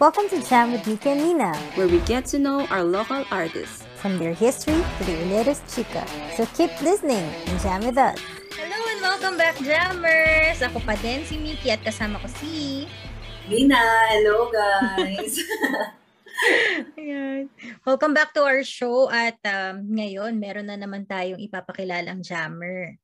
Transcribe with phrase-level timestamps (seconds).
[0.00, 3.84] Welcome to Jam with Mika and Nina, where we get to know our local artists.
[4.00, 6.08] from their history to their latest chica.
[6.32, 8.16] So keep listening and jam with us.
[8.56, 10.64] Hello and welcome back, Jammers!
[10.64, 12.88] Ako pa din si Miki at kasama ko si...
[13.44, 13.76] Nina,
[14.16, 15.36] hello guys!
[16.96, 17.52] Ayan.
[17.84, 22.96] Welcome back to our show at um, ngayon meron na naman tayong ipapakilalang jammer.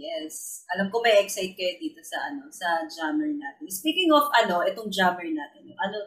[0.00, 0.64] Yes.
[0.72, 3.68] Alam ko may excite kayo dito sa ano, sa jammer natin.
[3.68, 5.68] Speaking of ano, itong jammer natin.
[5.76, 5.98] Ano,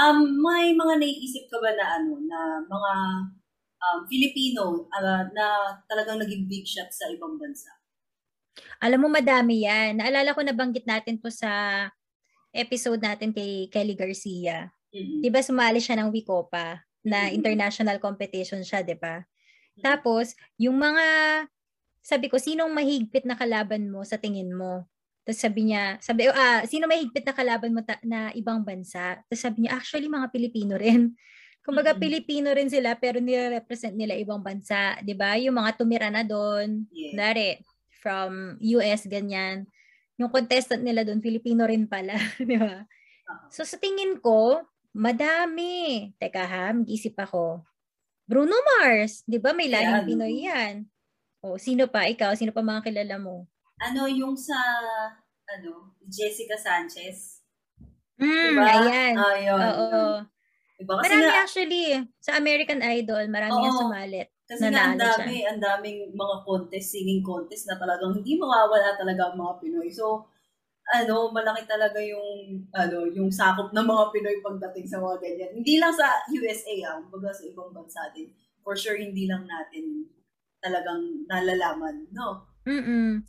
[0.00, 2.92] um may mga naiisip ka ba na ano, na mga
[3.84, 7.68] um, Filipino uh, na talagang naging big shot sa ibang bansa?
[8.80, 10.00] Alam mo madami 'yan.
[10.00, 11.84] Naalala ko nabanggit natin po sa
[12.54, 14.72] episode natin kay Kelly Garcia.
[14.94, 15.20] Mm-hmm.
[15.20, 17.36] 'Di ba sumali siya ng Wicopa na mm-hmm.
[17.36, 19.20] international competition siya, 'di ba?
[19.20, 19.82] Mm-hmm.
[19.82, 21.04] Tapos, yung mga
[22.04, 24.84] sabi ko, sinong mahigpit na kalaban mo sa tingin mo?
[25.24, 29.24] Tapos sabi niya, sabi, ah, sino mahigpit na kalaban mo ta- na ibang bansa?
[29.24, 31.16] Tapos sabi niya, actually, mga Pilipino rin.
[31.64, 32.04] Kumbaga, mm-hmm.
[32.04, 35.00] Pilipino rin sila, pero nire-represent nila ibang bansa.
[35.00, 35.32] ba diba?
[35.40, 37.16] Yung mga tumira na doon, yeah.
[37.16, 37.56] Dari,
[38.04, 39.64] from US, ganyan.
[40.20, 42.20] Yung contestant nila doon, Filipino rin pala.
[42.36, 42.84] di ba?
[42.84, 43.48] Uh-huh.
[43.48, 44.60] So, sa tingin ko,
[44.92, 46.12] madami.
[46.20, 47.64] Teka ha, mag-isip ako.
[48.28, 49.56] Bruno Mars, di ba?
[49.56, 50.74] May lahing yeah, Pinoy yan.
[51.44, 52.08] O, sino pa?
[52.08, 53.44] Ikaw, sino pa mga kilala mo?
[53.84, 54.56] Ano, yung sa,
[55.44, 57.44] ano, Jessica Sanchez.
[58.16, 58.64] Mm, diba?
[58.64, 59.12] ayan.
[59.44, 59.84] Yun, Oo.
[59.92, 60.20] Yun.
[60.80, 60.94] Diba?
[61.04, 61.84] Kasi marami nga, actually,
[62.16, 64.32] sa American Idol, marami oo, sumalit.
[64.48, 69.28] Kasi nga, ang dami, ang daming mga contest, singing contest na talagang hindi mawawala talaga
[69.28, 69.92] ang mga Pinoy.
[69.92, 70.24] So,
[70.96, 75.60] ano, malaki talaga yung, ano, yung sakop ng mga Pinoy pagdating sa mga ganyan.
[75.60, 78.32] Hindi lang sa USA, ah, baga sa ibang bansa din.
[78.64, 80.08] For sure, hindi lang natin
[80.64, 82.48] talagang nalalaman, no?
[82.64, 83.20] Mm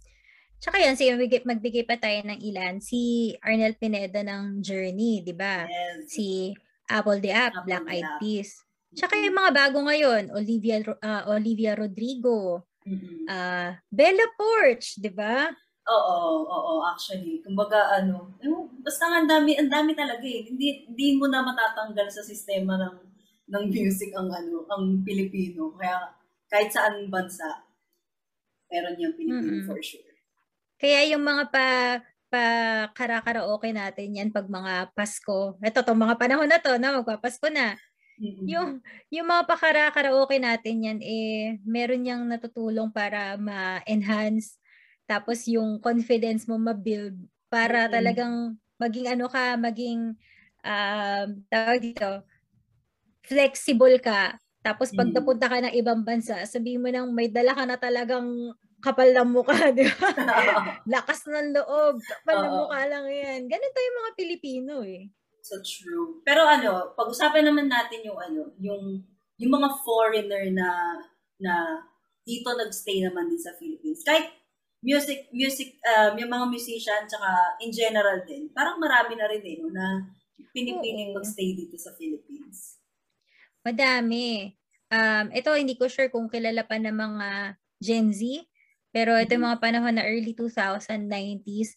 [0.66, 1.14] Tsaka yan, sige,
[1.46, 2.82] magbigay pa tayo ng ilan.
[2.82, 5.68] Si Arnel Pineda ng Journey, di ba?
[5.70, 6.10] Yes.
[6.10, 6.58] Si
[6.90, 8.66] Apple the App, Apple Black Eyed Peas.
[8.96, 13.30] Tsaka yung mga bago ngayon, Olivia uh, Olivia Rodrigo, mm-hmm.
[13.30, 15.54] uh, Bella Porch, di ba?
[15.86, 17.46] Oo, oo, actually.
[17.46, 18.34] Kumbaga, ano,
[18.82, 20.50] basta ang dami, ang dami talaga eh.
[20.50, 22.96] Hindi, hindi mo na matatanggal sa sistema ng
[23.46, 25.78] ng music ang ano, ang Pilipino.
[25.78, 26.10] Kaya
[26.50, 27.66] kahit saan bansa,
[28.70, 29.68] meron yung Pilipino mm-hmm.
[29.70, 30.16] for sure.
[30.76, 31.68] Kaya yung mga pa
[32.26, 32.46] pa
[32.92, 35.56] kara-karaoke natin yan pag mga Pasko.
[35.62, 37.78] Ito to mga panahon na to na magpapasko na.
[38.20, 38.46] Mm-hmm.
[38.48, 38.70] Yung
[39.12, 44.56] yung mga pakara-karaoke natin yan eh meron yang natutulong para ma-enhance
[45.04, 47.14] tapos yung confidence mo ma-build
[47.52, 47.96] para mm-hmm.
[47.96, 48.36] talagang
[48.80, 50.16] maging ano ka, maging
[50.64, 52.24] um, tawag dito,
[53.24, 55.16] flexible ka tapos pag mm.
[55.22, 58.50] napunta ka ng ibang bansa, sabihin mo nang may dala ka na talagang
[58.82, 60.10] kapal ng mukha, di ba?
[60.98, 63.40] Lakas ng loob, kapal ng mukha lang yan.
[63.46, 65.06] Ganito yung mga Pilipino eh.
[65.46, 66.26] So true.
[66.26, 69.06] Pero ano, pag-usapan naman natin yung ano, yung
[69.38, 70.98] yung mga foreigner na
[71.38, 71.86] na
[72.26, 74.02] dito nagstay naman din sa Philippines.
[74.02, 74.34] Kahit
[74.82, 78.50] music music um, yung mga musician tsaka in general din.
[78.50, 80.10] Parang marami na rin eh no, na
[80.54, 82.82] pinipiling magstay dito sa Philippines.
[83.66, 84.54] Madami.
[84.94, 87.30] Um, ito, hindi ko sure kung kilala pa ng mga
[87.82, 88.22] Gen Z,
[88.94, 89.58] pero ito yung mm-hmm.
[89.58, 91.74] mga panahon na early 2090s.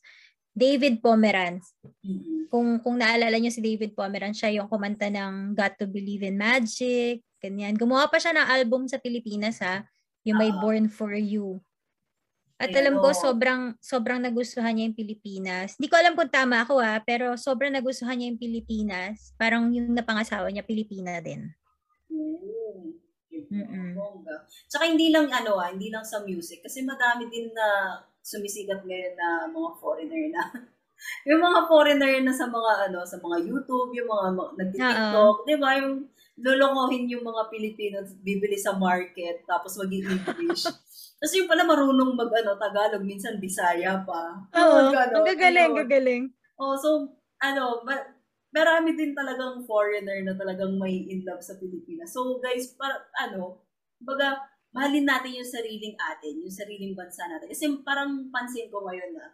[0.59, 1.71] David Pomeranz.
[2.03, 2.51] Mm-hmm.
[2.51, 6.35] Kung kung naalala niyo si David Pomeranz, siya yung kumanta ng Got to Believe in
[6.35, 7.79] Magic, ganyan.
[7.79, 9.87] Gumawa pa siya ng album sa Pilipinas ha,
[10.27, 11.63] yung may uh, Born for You.
[12.59, 15.79] At alam ko sobrang sobrang nagustuhan niya yung Pilipinas.
[15.79, 19.31] Hindi ko alam kung tama ako ha, pero sobrang nagustuhan niya yung Pilipinas.
[19.39, 21.55] Parang yung napangasawa niya Pilipina din.
[23.49, 23.97] Mm.
[23.97, 24.37] Bongga.
[24.69, 29.15] Tsaka hindi lang ano ah, hindi lang sa music kasi madami din na sumisikat ngayon
[29.17, 30.43] na mga foreigner na
[31.29, 34.27] yung mga foreigner na sa mga ano sa mga YouTube, yung mga
[34.59, 35.47] nagti-TikTok, uh-huh.
[35.49, 35.71] 'di ba?
[35.81, 36.09] Yung
[36.39, 40.69] lolokohin yung mga Pilipino bibili sa market tapos maging English.
[41.19, 44.39] Tapos yung pala marunong mag ano Tagalog, minsan Bisaya pa.
[44.55, 46.25] Oo, oh, ang gagaling, gagaling.
[46.55, 47.11] Oh, so
[47.43, 48.18] ano, but
[48.55, 52.13] marami din talagang foreigner na talagang may in love sa Pilipinas.
[52.13, 53.65] So guys, para ano,
[54.01, 54.41] baga
[54.73, 57.49] mahalin natin yung sariling atin, yung sariling bansa natin.
[57.49, 59.27] Kasi parang pansin ko ngayon na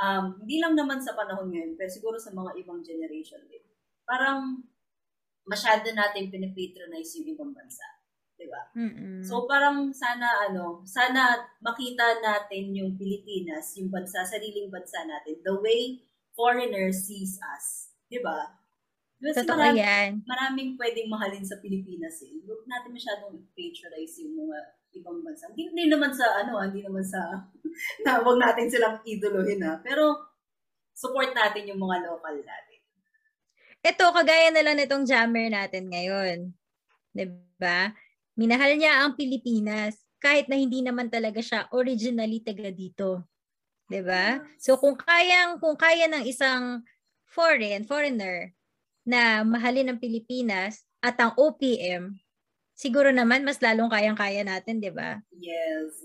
[0.00, 3.64] um, hindi lang naman sa panahon ngayon, pero siguro sa mga ibang generation din.
[4.04, 4.64] Parang
[5.48, 7.84] masyado natin pinipatronize yung ibang bansa.
[8.38, 8.70] Di ba?
[9.26, 15.56] So parang sana ano, sana makita natin yung Pilipinas, yung bansa, sariling bansa natin, the
[15.58, 16.06] way
[16.38, 17.87] foreigners sees us.
[18.08, 18.56] Di ba?
[19.18, 20.10] Kasi Totoo marami, yan.
[20.24, 22.38] Maraming pwedeng mahalin sa Pilipinas eh.
[22.42, 24.58] Huwag natin masyadong patronize yung mga
[24.96, 25.50] ibang bansa.
[25.52, 27.20] Hindi, hindi naman sa, ano, ah, hindi naman sa,
[28.06, 29.76] na huwag natin silang idolohin ha.
[29.76, 29.78] Ah.
[29.82, 30.28] Pero,
[30.98, 32.80] support natin yung mga local natin.
[33.78, 36.50] ito, kagaya na lang nitong jammer natin ngayon.
[37.14, 37.24] 'Di
[37.62, 37.94] ba?
[38.34, 43.22] Minahal niya ang Pilipinas kahit na hindi naman talaga siya originally taga dito.
[43.86, 44.42] 'Di ba?
[44.58, 46.82] So kung kayang kung kaya ng isang
[47.38, 48.50] foreign foreigner
[49.06, 52.18] na mahalin ang Pilipinas at ang OPM,
[52.74, 55.22] siguro naman mas lalong kayang-kaya natin, 'di ba?
[55.30, 56.02] Yes.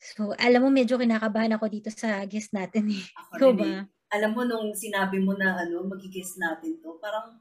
[0.00, 3.04] So, alam mo medyo kinakabahan ako dito sa guest natin eh.
[3.36, 3.84] Ako ba?
[3.84, 4.16] Eh.
[4.16, 7.36] Alam mo nung sinabi mo na ano, magigis natin to, parang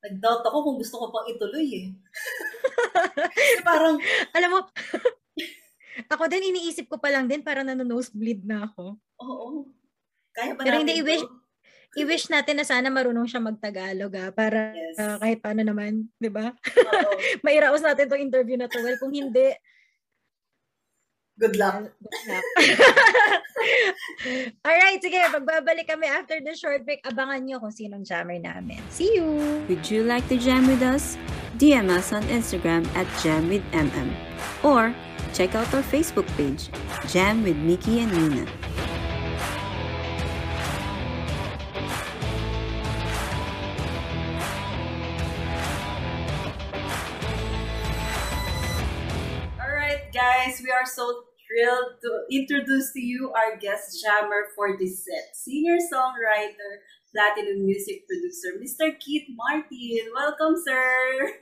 [0.00, 1.86] nag-doubt ako kung gusto ko pang ituloy eh.
[3.68, 4.00] parang
[4.36, 4.58] alam mo
[6.16, 8.96] ako din iniisip ko pa lang din para nano-nosebleed na ako.
[9.20, 9.68] Oo.
[10.32, 11.26] Kaya pa Pero hindi i-wish
[11.96, 15.00] i-wish natin na sana marunong siya magtagalog ah, para yes.
[15.00, 16.52] uh, kahit paano naman, 'di ba?
[17.44, 18.84] Mairaos natin 'tong interview na to.
[18.84, 19.56] Well, kung hindi,
[21.38, 21.86] Good luck.
[21.86, 22.46] Good luck.
[24.66, 25.22] Alright, sige.
[25.30, 28.82] Pagbabalik kami after the short break, abangan nyo kung sinong jammer namin.
[28.90, 29.62] See you!
[29.70, 31.14] Would you like to jam with us?
[31.62, 34.10] DM us on Instagram at jamwithmm.
[34.66, 34.90] Or
[35.30, 36.74] check out our Facebook page,
[37.06, 38.44] Jam with Mickey and Nina.
[50.78, 56.70] Are so thrilled to introduce to you our guest jammer for this set, singer songwriter,
[57.12, 58.98] platinum music producer, Mr.
[59.00, 60.12] Keith Martin.
[60.14, 61.32] Welcome, sir.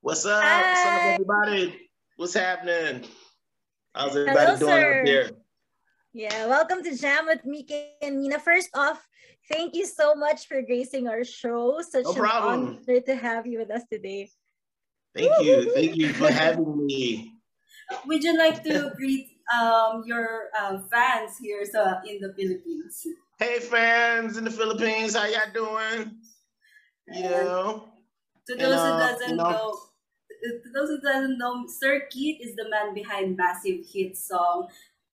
[0.00, 0.42] What's up?
[0.42, 0.70] Hi.
[0.70, 1.88] What's up, everybody?
[2.16, 3.04] What's happening?
[3.94, 5.00] How's everybody Hello, doing sir.
[5.00, 5.30] out there?
[6.14, 8.38] Yeah, welcome to Jam with Mika and Nina.
[8.38, 9.06] First off,
[9.50, 11.82] thank you so much for gracing our show.
[11.82, 12.78] Such no an problem.
[12.88, 14.30] honor to have you with us today.
[15.14, 15.70] Thank you.
[15.74, 17.34] Thank you for having me.
[18.06, 23.06] Would you like to greet um, your um, fans here so, in the Philippines?
[23.38, 26.16] Hey, fans in the Philippines, how y'all doing?
[27.08, 27.88] You know,
[28.46, 29.78] to those and, uh, who doesn't you know, know,
[30.62, 34.68] to those who doesn't know, Sir Keith is the man behind massive hit song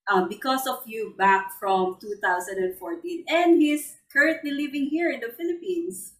[0.07, 6.13] um, "Because of You" back from 2014, and he's currently living here in the Philippines.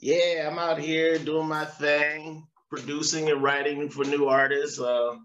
[0.00, 4.78] Yeah, I'm out here doing my thing, producing and writing for new artists.
[4.78, 5.16] Uh,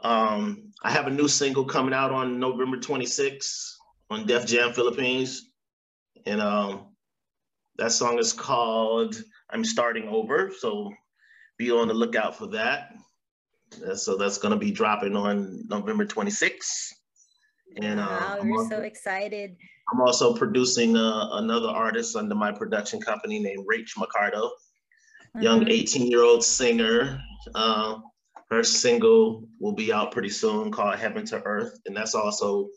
[0.00, 3.72] um, I have a new single coming out on November 26th
[4.10, 5.50] on Def Jam Philippines.
[6.26, 6.94] And um,
[7.76, 9.16] that song is called
[9.50, 10.52] I'm Starting Over.
[10.56, 10.92] So
[11.56, 12.90] be on the lookout for that.
[13.86, 16.92] Uh, so that's going to be dropping on November 26th.
[17.82, 19.56] And uh, wow, we're also, so excited.
[19.92, 25.42] I'm also producing uh, another artist under my production company named Rach Macardo, mm-hmm.
[25.42, 27.20] young 18 year old singer.
[27.54, 27.98] Uh,
[28.50, 31.78] her single will be out pretty soon called Heaven to Earth.
[31.86, 32.68] And that's also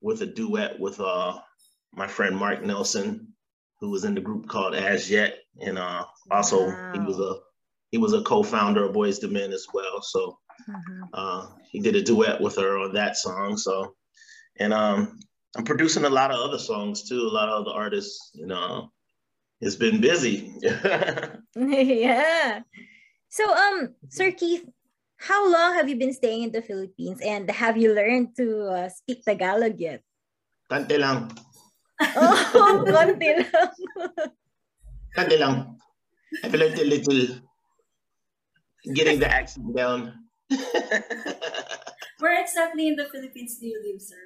[0.00, 1.38] with a duet with uh,
[1.94, 3.32] my friend Marc Nelson,
[3.80, 5.38] who was in the group called Az Yet.
[5.60, 6.92] And uh, also wow.
[6.92, 7.36] he was a
[7.90, 10.02] he was a co-founder of Boyz II Men as well.
[10.02, 10.38] So
[10.68, 11.02] mm-hmm.
[11.14, 13.56] uh, he did a duet with her on that song.
[13.56, 13.94] So
[14.60, 15.18] and um,
[15.56, 18.92] I'm producing a lot of other songs too, a lot of other artists, you know.
[19.60, 20.54] It's been busy.
[21.56, 22.60] yeah.
[23.28, 24.64] So um Sir Keith,
[25.18, 28.88] how long have you been staying in the Philippines and have you learned to uh,
[28.88, 30.02] speak Tagalog yet?
[30.70, 31.30] Kante lang.
[32.16, 33.70] oh, konti lang.
[35.16, 35.74] Kante lang.
[36.44, 37.42] I've learned a little.
[38.94, 40.14] Getting the accent down.
[42.18, 44.22] Where exactly in the Philippines do you live, sir?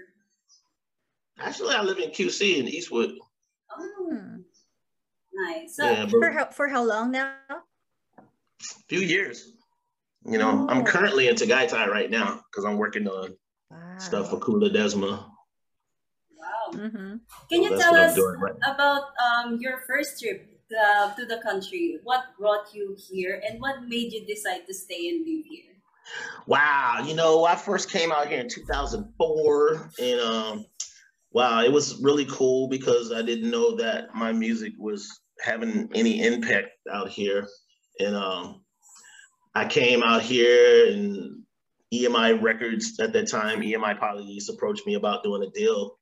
[1.41, 3.17] Actually, I live in QC in Eastwood.
[3.73, 4.39] Oh,
[5.33, 5.77] nice.
[5.77, 7.33] So, yeah, for how for how long now?
[7.49, 8.23] A
[8.89, 9.57] Few years.
[10.25, 10.73] You know, oh.
[10.73, 13.35] I'm currently in Tagaytay right now because I'm working on
[13.71, 13.99] wow.
[13.99, 15.25] stuff for Kula Desma.
[16.37, 16.73] Wow.
[16.73, 16.97] Mm-hmm.
[16.97, 17.19] Can
[17.51, 21.99] so you tell us right about um, your first trip uh, to the country?
[22.05, 25.73] What brought you here and what made you decide to stay and live here?
[26.47, 30.67] Wow, you know, I first came out here in 2004 and um,
[31.31, 36.25] wow, it was really cool because I didn't know that my music was having any
[36.25, 37.47] impact out here.
[38.01, 38.62] And um,
[39.55, 41.43] I came out here and
[41.93, 45.99] EMI Records at that time, EMI Police approached me about doing a deal.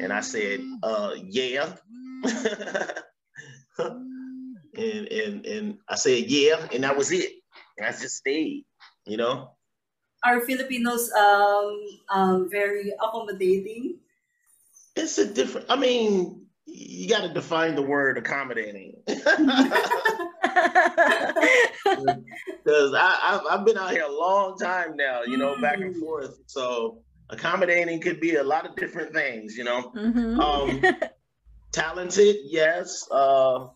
[0.00, 1.74] And I said, uh, yeah.
[3.78, 6.68] and, and, and I said, yeah.
[6.72, 7.32] And that was it.
[7.76, 8.64] And I just stayed,
[9.06, 9.50] you know?
[10.24, 13.98] Are Filipinos um, um, very accommodating?
[14.96, 19.02] It's a different, I mean, you got to define the word accommodating.
[22.64, 26.00] Because I've been out here a long time now, you know, back and mm.
[26.00, 26.38] forth.
[26.46, 29.92] So accommodating could be a lot of different things, you know.
[29.96, 30.40] Mm-hmm.
[30.40, 30.82] Um,
[31.72, 33.06] talented, yes.
[33.10, 33.66] Uh,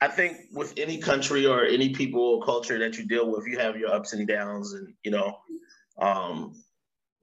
[0.00, 3.58] I think with any country or any people or culture that you deal with, you
[3.58, 5.38] have your ups and downs, and you know,
[5.98, 6.54] um,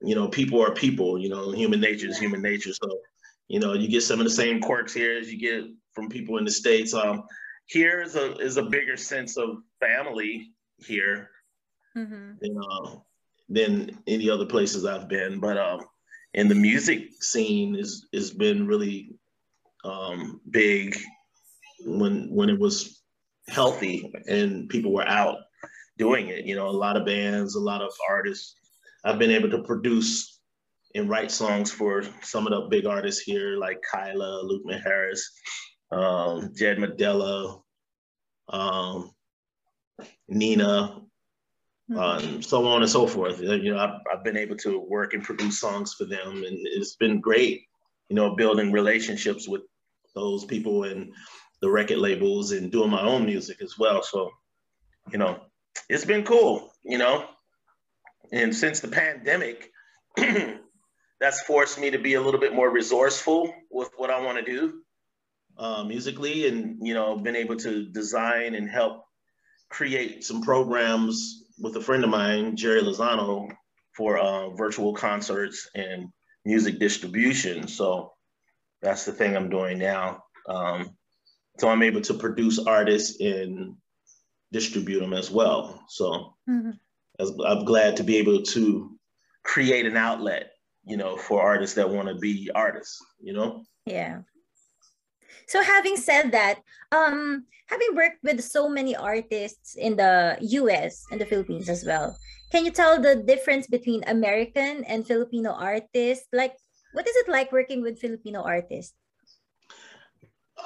[0.00, 1.18] you know, people are people.
[1.18, 2.72] You know, human nature is human nature.
[2.72, 2.98] So,
[3.46, 6.38] you know, you get some of the same quirks here as you get from people
[6.38, 6.94] in the states.
[6.94, 7.22] Um,
[7.66, 11.30] here is a is a bigger sense of family here
[11.96, 12.32] mm-hmm.
[12.40, 12.96] than uh,
[13.48, 15.40] than any other places I've been.
[15.40, 15.80] But um,
[16.34, 19.10] and the music scene is has been really
[19.84, 20.96] um, big
[21.84, 23.02] when when it was
[23.48, 25.38] healthy and people were out
[25.98, 26.44] doing it.
[26.44, 28.56] You know, a lot of bands, a lot of artists.
[29.04, 30.40] I've been able to produce
[30.94, 35.28] and write songs for some of the big artists here, like Kyla, Luke Harris,
[35.92, 37.60] um, Jed Madela,
[38.48, 39.10] um,
[40.28, 41.02] Nina,
[41.90, 41.98] mm-hmm.
[41.98, 43.40] um, so on and so forth.
[43.40, 46.96] You know, I've, I've been able to work and produce songs for them, and it's
[46.96, 47.66] been great.
[48.08, 49.62] You know, building relationships with
[50.14, 51.12] those people and
[51.60, 54.02] the record labels and doing my own music as well.
[54.02, 54.30] So,
[55.10, 55.40] you know,
[55.88, 57.26] it's been cool, you know.
[58.32, 59.70] And since the pandemic,
[61.20, 64.44] that's forced me to be a little bit more resourceful with what I want to
[64.44, 64.82] do
[65.58, 69.04] uh, musically, and you know, been able to design and help
[69.70, 73.48] create some programs with a friend of mine, Jerry Lozano,
[73.96, 76.08] for uh, virtual concerts and
[76.44, 77.68] music distribution.
[77.68, 78.12] So
[78.80, 80.24] that's the thing I'm doing now.
[80.48, 80.96] Um,
[81.58, 83.76] so I'm able to produce artists and
[84.50, 85.84] distribute them as well.
[85.88, 86.70] So mm-hmm.
[87.46, 88.98] I'm glad to be able to
[89.44, 90.52] create an outlet,
[90.84, 93.62] you know, for artists that want to be artists, you know?
[93.86, 94.20] Yeah.
[95.46, 96.60] So having said that,
[96.92, 102.16] um, having worked with so many artists in the US and the Philippines as well,
[102.50, 106.28] can you tell the difference between American and Filipino artists?
[106.32, 106.52] Like,
[106.92, 108.94] what is it like working with Filipino artists?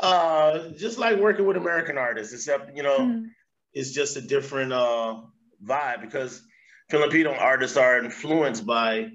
[0.03, 3.27] Uh, just like working with American artists, except you know, mm.
[3.73, 5.23] it's just a different uh,
[5.65, 6.43] vibe because
[6.91, 9.09] Filipino artists are influenced by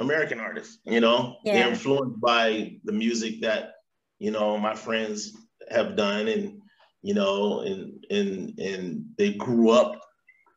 [0.00, 0.78] American artists.
[0.84, 1.52] You know, yeah.
[1.52, 3.73] they're influenced by the music that
[4.24, 5.32] you know my friends
[5.70, 6.62] have done, and
[7.02, 10.00] you know, and and and they grew up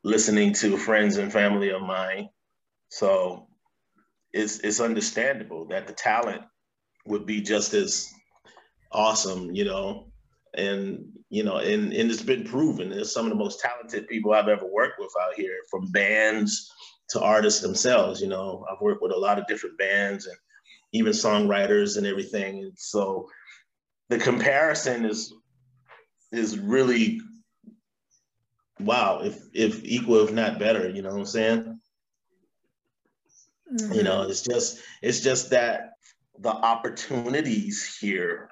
[0.05, 2.29] listening to friends and family of mine.
[2.87, 3.47] So
[4.31, 6.43] it's it's understandable that the talent
[7.07, 8.07] would be just as
[8.93, 10.13] awesome, you know,
[10.53, 12.89] and you know, and and it's been proven.
[12.89, 16.71] There's some of the most talented people I've ever worked with out here, from bands
[17.09, 18.21] to artists themselves.
[18.21, 20.37] You know, I've worked with a lot of different bands and
[20.93, 22.63] even songwriters and everything.
[22.63, 23.27] And so
[24.09, 25.33] the comparison is
[26.31, 27.21] is really
[28.79, 31.79] wow, if if equal, if not better, you know what I'm saying?
[33.73, 33.93] Mm-hmm.
[33.93, 35.93] You know, it's just it's just that
[36.39, 38.49] the opportunities here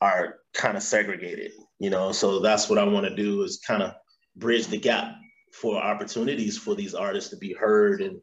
[0.00, 2.12] are kind of segregated, you know.
[2.12, 3.94] So that's what I want to do is kind of
[4.36, 5.14] bridge the gap
[5.52, 8.20] for opportunities for these artists to be heard and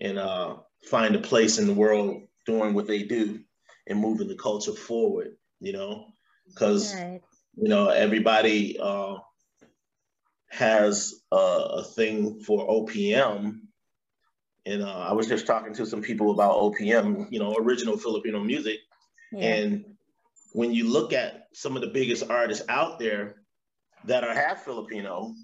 [0.00, 0.56] and uh,
[0.90, 3.40] find a place in the world doing what they do
[3.86, 6.06] and moving the culture forward, you know,
[6.46, 7.20] because right.
[7.56, 9.16] you know everybody uh,
[10.54, 13.60] has a, a, thing for OPM.
[14.66, 18.40] And uh, I was just talking to some people about OPM, you know, original Filipino
[18.40, 18.78] music.
[19.32, 19.54] Yeah.
[19.54, 19.84] And
[20.52, 23.42] when you look at some of the biggest artists out there
[24.04, 25.34] that are half Filipino,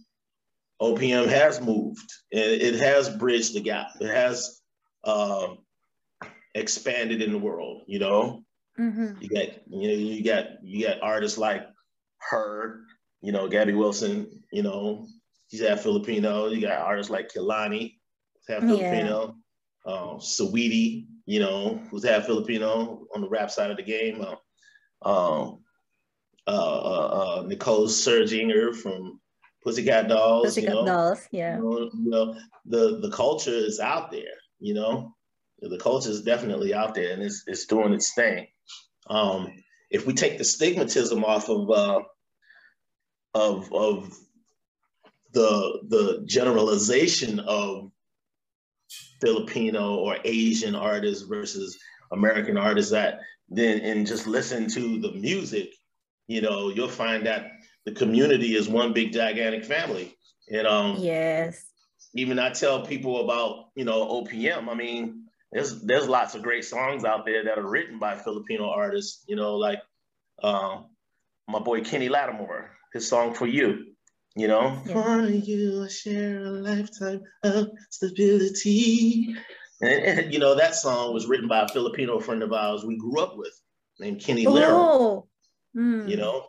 [0.81, 3.89] OPM has moved and it has bridged the gap.
[4.01, 4.61] It has
[5.05, 5.49] uh,
[6.55, 7.83] expanded in the world.
[7.89, 8.45] You know,
[8.79, 9.21] mm-hmm.
[9.21, 11.67] you got you know you got you got artists like
[12.31, 12.81] her,
[13.21, 14.43] you know, Gabby Wilson.
[14.53, 15.07] You know,
[15.51, 16.49] she's half Filipino.
[16.49, 17.95] You got artists like Kehlani,
[18.49, 19.37] half Filipino.
[19.87, 19.93] Yeah.
[19.93, 24.23] Uh, Saweetie, you know, who's half Filipino on the rap side of the game.
[24.23, 25.61] Uh, um,
[26.47, 29.21] uh, uh, uh, Nicole Scherzinger from
[29.65, 30.47] Pussycat Dolls.
[30.47, 30.87] Pussycat you know?
[30.87, 31.57] Dolls, yeah.
[31.57, 32.37] You know, you know,
[32.67, 34.37] the the culture is out there.
[34.59, 35.15] You know,
[35.61, 38.47] the culture is definitely out there, and it's it's doing its thing.
[39.09, 39.53] Um,
[39.91, 42.01] if we take the stigmatism off of uh,
[43.35, 44.19] of of
[45.33, 47.91] the the generalization of
[49.21, 51.79] Filipino or Asian artists versus
[52.13, 55.75] American artists, that then and just listen to the music,
[56.29, 57.51] you know, you'll find that
[57.85, 60.17] the community is one big gigantic family.
[60.53, 61.67] And um yes.
[62.15, 64.69] Even I tell people about, you know, OPM.
[64.69, 68.71] I mean, there's there's lots of great songs out there that are written by Filipino
[68.71, 69.81] artists, you know, like
[70.43, 70.87] um
[71.49, 73.87] my boy Kenny Lattimore, his song for you.
[74.37, 74.93] You know, yeah.
[74.93, 79.35] for you, I share a lifetime of stability.
[79.81, 82.97] And, and, you know, that song was written by a Filipino friend of ours we
[82.97, 83.53] grew up with
[83.99, 85.27] named Kenny Lerum.
[85.77, 86.09] Mm.
[86.09, 86.47] You know,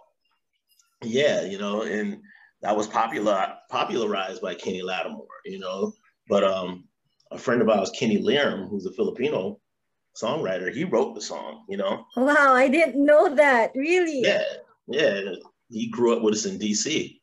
[1.02, 2.22] yeah, you know, and
[2.62, 5.94] that was popular popularized by Kenny Lattimore, you know.
[6.28, 6.86] But um,
[7.32, 9.60] a friend of ours, Kenny Lerum, who's a Filipino
[10.22, 12.06] songwriter, he wrote the song, you know.
[12.18, 13.72] Wow, I didn't know that.
[13.76, 14.22] Really?
[14.22, 14.44] Yeah,
[14.88, 15.22] yeah.
[15.70, 17.20] He grew up with us in DC,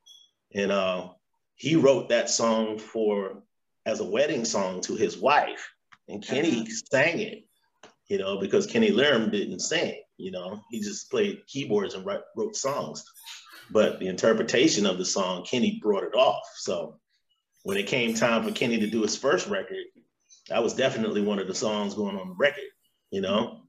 [0.54, 1.08] and uh,
[1.56, 3.42] he wrote that song for
[3.84, 5.70] as a wedding song to his wife,
[6.08, 6.72] and Kenny uh-huh.
[6.90, 7.44] sang it,
[8.08, 12.22] you know, because Kenny Lerum didn't sing, you know, he just played keyboards and wrote,
[12.36, 13.04] wrote songs.
[13.70, 16.44] But the interpretation of the song, Kenny brought it off.
[16.56, 16.98] So
[17.68, 19.84] when it came time for Kenny to do his first record,
[20.48, 22.64] that was definitely one of the songs going on the record,
[23.10, 23.60] you know?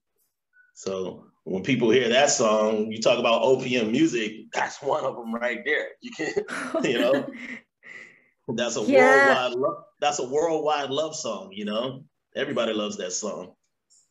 [0.74, 5.36] So when people hear that song, you talk about OPM music, that's one of them
[5.36, 5.88] right there.
[6.02, 6.34] You can,
[6.86, 7.28] you know,
[8.48, 9.02] that's a yeah.
[9.02, 12.06] worldwide love, that's a worldwide love song, you know?
[12.38, 13.52] Everybody loves that song.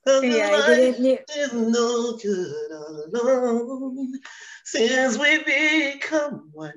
[0.06, 4.12] Yeah, I didn't is no good alone.
[4.66, 6.74] Since we become one,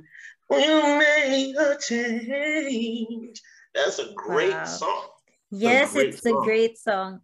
[0.51, 3.41] we'll make a change.
[3.74, 4.65] That's a great wow.
[4.65, 5.08] song.
[5.51, 6.41] Yes, a great it's song.
[6.41, 7.22] a great song.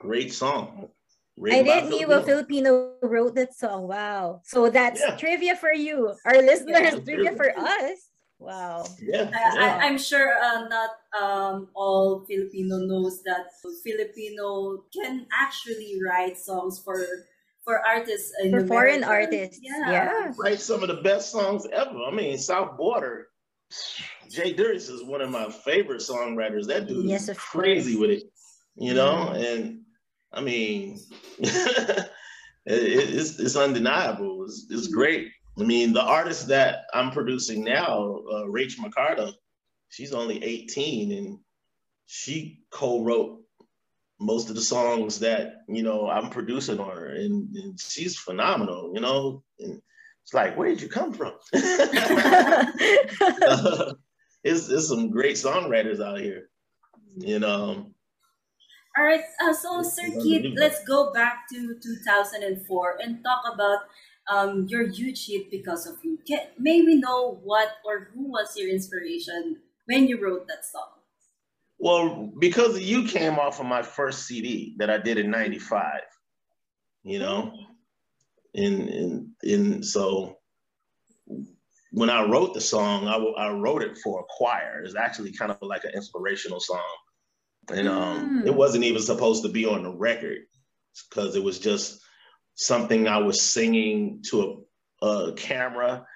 [0.00, 0.88] Great song.
[1.44, 3.88] I didn't know a Filipino wrote that song.
[3.88, 4.40] Wow.
[4.44, 5.16] So that's yeah.
[5.16, 8.08] trivia for you, our listeners, yeah, trivia for us.
[8.38, 8.84] Wow.
[9.00, 9.30] Yeah.
[9.32, 13.52] I, am sure uh, not um, all Filipino knows that
[13.84, 17.04] Filipino can actually write songs for
[17.66, 18.68] for artists for America.
[18.68, 19.58] foreign artists.
[19.60, 19.90] Yeah.
[19.90, 20.32] yeah.
[20.38, 21.98] Write some of the best songs ever.
[22.06, 23.26] I mean, South Border.
[24.30, 26.68] Jay Durias is one of my favorite songwriters.
[26.68, 28.00] That dude yes, is crazy course.
[28.00, 28.22] with it.
[28.76, 29.80] You know, and
[30.32, 31.00] I mean,
[31.38, 32.08] it,
[32.66, 34.44] it's, it's undeniable.
[34.44, 35.32] It's, it's great.
[35.58, 39.32] I mean, the artist that I'm producing now, uh, Rach McCarter,
[39.88, 41.38] she's only 18 and
[42.06, 43.40] she co-wrote
[44.18, 48.92] most of the songs that you know I'm producing on her, and, and she's phenomenal.
[48.94, 49.80] You know, and
[50.22, 51.34] it's like, where did you come from?
[51.54, 52.66] uh,
[54.44, 56.48] it's, it's some great songwriters out here.
[57.18, 57.92] You know,
[58.96, 63.80] all right, uh, so Sir Keith, let's go back to 2004 and talk about
[64.26, 66.18] um, your huge hit because of you.
[66.26, 70.95] Can, may we know what or who was your inspiration when you wrote that song?
[71.78, 76.00] Well, because you came off of my first CD that I did in '95,
[77.02, 77.52] you know,
[78.54, 80.38] and and and so
[81.92, 84.82] when I wrote the song, I, I wrote it for a choir.
[84.84, 86.82] It's actually kind of like an inspirational song
[87.72, 88.46] and um, mm.
[88.46, 90.38] it wasn't even supposed to be on the record
[91.10, 92.00] because it was just
[92.54, 94.64] something I was singing to
[95.02, 96.06] a, a camera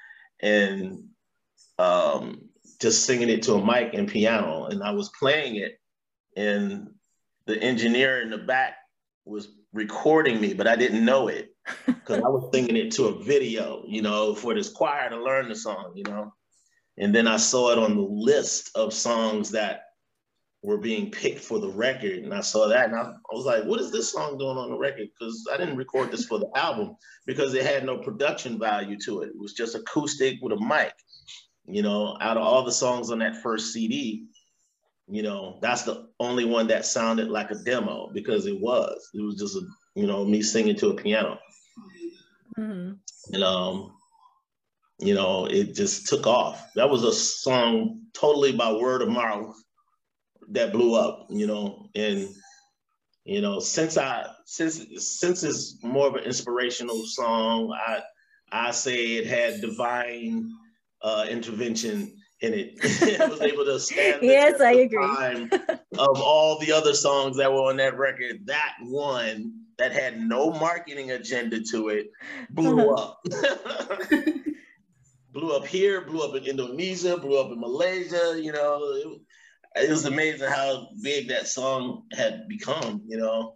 [0.41, 1.05] and
[1.79, 2.50] um,
[2.81, 5.79] just singing it to a mic and piano, and I was playing it,
[6.37, 6.91] and
[7.47, 8.75] the engineer in the back
[9.25, 11.55] was recording me, but I didn't know it
[11.87, 15.49] because I was singing it to a video, you know, for this choir to learn
[15.49, 16.33] the song, you know.
[16.99, 19.85] And then I saw it on the list of songs that
[20.63, 22.19] were being picked for the record.
[22.19, 24.71] And I saw that and I, I was like, what is this song doing on
[24.71, 25.09] the record?
[25.19, 29.23] Because I didn't record this for the album because it had no production value to
[29.23, 29.29] it.
[29.29, 30.93] It was just acoustic with a mic.
[31.67, 34.27] You know, out of all the songs on that first CD,
[35.09, 39.11] you know, that's the only one that sounded like a demo because it was.
[39.15, 39.63] It was just a,
[39.95, 41.39] you know, me singing to a piano.
[42.59, 43.35] Mm-hmm.
[43.35, 43.93] And um,
[44.99, 46.73] you know, it just took off.
[46.75, 49.57] That was a song totally by word of mouth
[50.51, 52.29] that blew up, you know, and
[53.25, 58.01] you know, since I since since it's more of an inspirational song, I
[58.53, 60.53] I say it had divine
[61.03, 62.79] uh, intervention in it.
[62.83, 65.49] it was able to stand yes, I agree.
[65.99, 70.51] of all the other songs that were on that record, that one that had no
[70.51, 72.11] marketing agenda to it
[72.51, 73.03] blew uh-huh.
[73.03, 73.23] up.
[75.33, 78.39] blew up here, blew up in Indonesia, blew up in Malaysia.
[78.39, 83.55] You know, it, it was amazing how big that song had become, you know,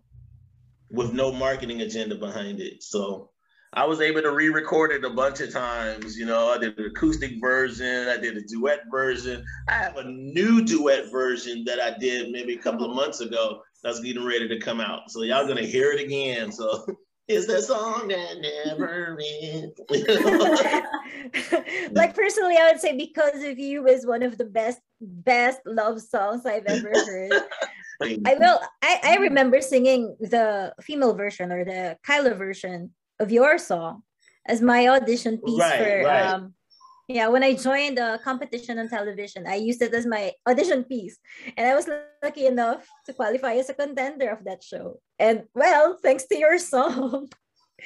[0.91, 2.83] with no marketing agenda behind it.
[2.83, 3.31] So
[3.77, 6.17] I was able to re-record it a bunch of times.
[6.17, 9.45] You know, I did an acoustic version, I did a duet version.
[9.69, 13.63] I have a new duet version that I did maybe a couple of months ago
[13.83, 15.11] that's getting ready to come out.
[15.11, 16.53] So y'all gonna hear it again.
[16.53, 16.87] So
[17.29, 19.81] is the song that never ends.
[21.93, 26.01] like personally, I would say "Because of You" is one of the best best love
[26.01, 27.33] songs I've ever heard.
[28.03, 28.61] I will.
[28.83, 34.03] I, I remember singing the female version or the Kyla version of your song
[34.47, 36.27] as my audition piece right, for right.
[36.27, 36.55] um
[37.09, 41.19] yeah when I joined a competition on television I used it as my audition piece
[41.57, 41.89] and I was
[42.23, 46.59] lucky enough to qualify as a contender of that show and well thanks to your
[46.59, 47.29] song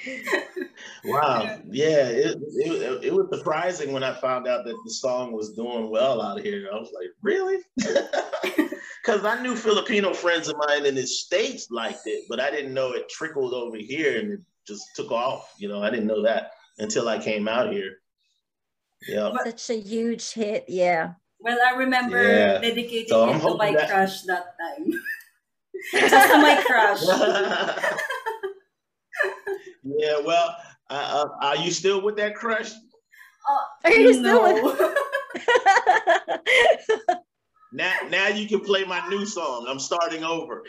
[1.05, 1.59] wow.
[1.71, 5.91] Yeah, it, it, it was surprising when I found out that the song was doing
[5.91, 6.69] well out here.
[6.73, 7.59] I was like, really?
[9.09, 12.75] Because I knew Filipino friends of mine in the States liked it, but I didn't
[12.75, 15.53] know it trickled over here and it just took off.
[15.59, 17.97] You know, I didn't know that until I came out here.
[19.09, 19.33] Yeah.
[19.45, 20.67] Such a huge hit.
[20.69, 21.15] Yeah.
[21.41, 22.59] Well, I remember yeah.
[22.59, 23.89] dedicating so it to my that...
[23.89, 24.93] crush that time.
[25.93, 27.03] Just to my crush.
[29.85, 30.57] yeah, well,
[30.91, 32.73] uh, uh, are you still with that crush?
[32.73, 34.65] Uh, are you no.
[34.65, 34.95] still with
[37.71, 39.67] Now, now you can play my new song.
[39.69, 40.65] I'm starting over.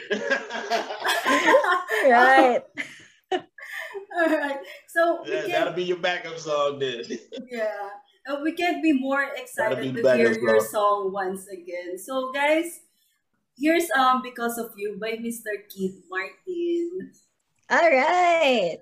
[2.03, 2.61] right.
[4.19, 4.59] All right.
[4.87, 5.51] So yeah, can...
[5.51, 7.03] that'll be your backup song then.
[7.51, 7.89] yeah.
[8.27, 11.97] Uh, we can't be more excited to hear your song once again.
[11.97, 12.81] So guys,
[13.57, 15.53] here's um Because of You by Mr.
[15.69, 17.11] Keith Martin.
[17.69, 18.77] All right.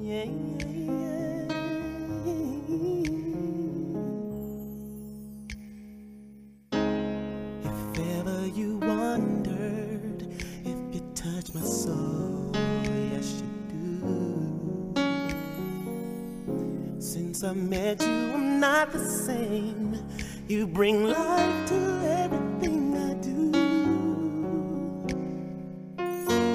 [0.00, 0.26] Yeah,
[7.64, 9.45] If ever you wondered if you touch
[11.56, 14.94] my soul, yes you do.
[17.00, 19.98] Since I met you, I'm not the same.
[20.48, 21.76] You bring life to
[22.24, 23.52] everything I do.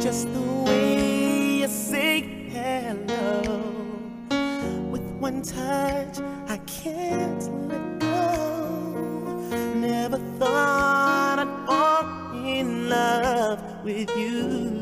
[0.02, 2.22] Just the way you say
[2.56, 3.60] hello.
[4.92, 8.28] With one touch, I can't let go.
[9.76, 14.81] Never thought I'd fall in love with you.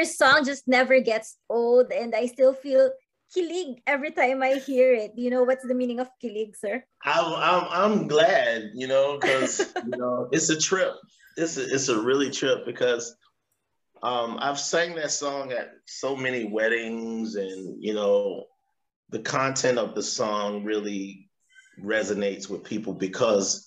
[0.00, 2.90] Your song just never gets old, and I still feel
[3.36, 5.12] kilig every time I hear it.
[5.14, 6.82] You know what's the meaning of kilig, sir?
[7.04, 10.94] I'm I'm, I'm glad, you know, because you know it's a trip.
[11.36, 13.14] It's a, it's a really trip because
[14.02, 18.44] um, I've sang that song at so many weddings, and you know,
[19.10, 21.28] the content of the song really
[21.78, 23.66] resonates with people because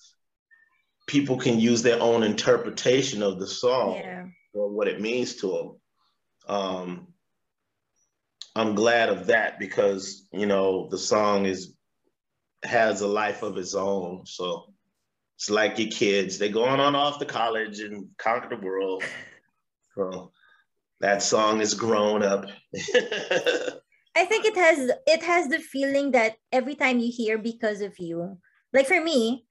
[1.06, 3.94] people can use their own interpretation of the song.
[4.02, 5.80] Yeah or what it means to them.
[6.46, 7.08] Um,
[8.56, 11.74] I'm glad of that because you know the song is
[12.62, 14.24] has a life of its own.
[14.26, 14.72] So
[15.36, 19.02] it's like your kids; they're going on off to college and conquer the world.
[19.94, 20.32] So
[21.00, 22.46] that song is grown up.
[24.16, 27.98] I think it has it has the feeling that every time you hear because of
[27.98, 28.38] you,
[28.72, 29.46] like for me,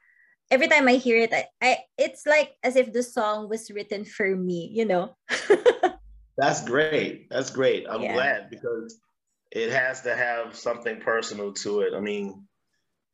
[0.49, 4.05] every time I hear it, I, I it's like as if the song was written
[4.05, 5.17] for me, you know.
[6.37, 7.29] That's great.
[7.29, 7.85] That's great.
[7.89, 8.13] I'm yeah.
[8.13, 8.99] glad because
[9.51, 11.93] it has to have something personal to it.
[11.93, 12.47] I mean,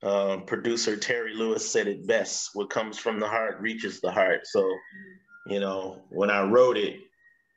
[0.03, 4.47] um, producer Terry Lewis said it best: "What comes from the heart reaches the heart."
[4.47, 4.73] So,
[5.47, 7.01] you know, when I wrote it,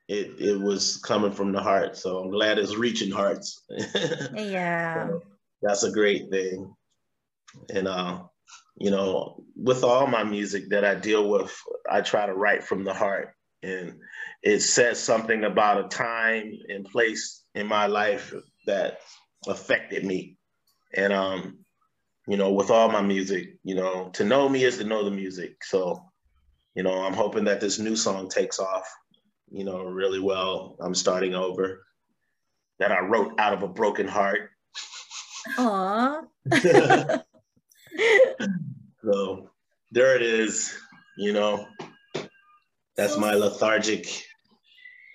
[0.09, 1.97] it it was coming from the heart.
[1.97, 3.65] So I'm glad it's reaching hearts.
[4.35, 5.23] yeah, so
[5.63, 6.75] that's a great thing.
[7.73, 8.23] And uh,
[8.77, 11.57] you know, with all my music that I deal with,
[11.89, 13.35] I try to write from the heart.
[13.63, 13.95] And
[14.43, 18.35] it says something about a time and place in my life
[18.67, 18.99] that
[19.47, 20.37] affected me.
[20.95, 21.59] And, um,
[22.27, 25.11] you know, with all my music, you know, to know me is to know the
[25.11, 25.65] music.
[25.65, 26.03] So,
[26.75, 28.87] you know, I'm hoping that this new song takes off,
[29.51, 30.77] you know, really well.
[30.81, 31.85] I'm starting over.
[32.79, 34.51] That I wrote out of a broken heart.
[35.57, 36.25] Aww.
[39.05, 39.51] so
[39.93, 40.77] there it is,
[41.17, 41.67] you know.
[42.97, 44.07] That's my lethargic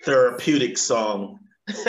[0.04, 1.38] therapeutic song.
[1.68, 1.84] so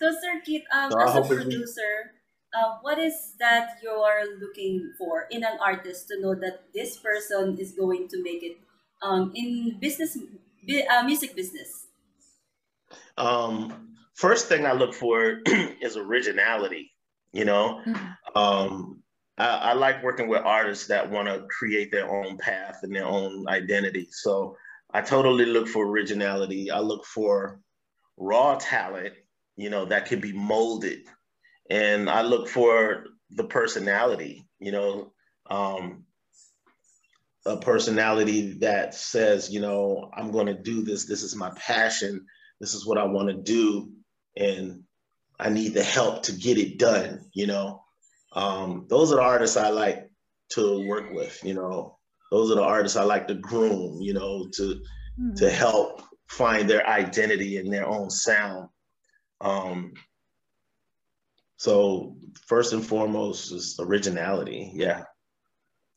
[0.00, 2.12] Sir Keith, um, so as a producer,
[2.54, 6.96] uh, what is that you are looking for in an artist to know that this
[6.96, 8.56] person is going to make it
[9.02, 10.16] um, in business,
[10.90, 11.86] uh, music business?
[13.18, 15.40] Um, first thing I look for
[15.80, 16.92] is originality.
[17.32, 18.38] You know, mm-hmm.
[18.38, 19.02] um,
[19.38, 23.46] I, like working with artists that want to create their own path and their own
[23.48, 24.08] identity.
[24.10, 24.56] So
[24.90, 26.70] I totally look for originality.
[26.70, 27.60] I look for
[28.16, 29.14] raw talent,
[29.56, 31.00] you know, that can be molded.
[31.68, 35.12] And I look for the personality, you know,
[35.50, 36.04] um,
[37.44, 41.04] a personality that says, you know, I'm going to do this.
[41.04, 42.24] This is my passion.
[42.60, 43.90] This is what I want to do.
[44.36, 44.84] And
[45.38, 47.82] I need the help to get it done, you know
[48.32, 50.10] um, those are the artists I like
[50.50, 51.38] to work with.
[51.44, 51.98] You know,
[52.30, 54.00] those are the artists I like to groom.
[54.00, 55.34] You know, to mm-hmm.
[55.34, 58.68] to help find their identity and their own sound.
[59.40, 59.92] Um,
[61.56, 64.70] so first and foremost is originality.
[64.74, 65.04] Yeah.